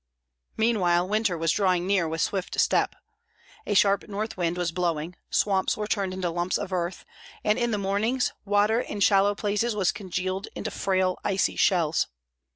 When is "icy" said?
11.23-11.55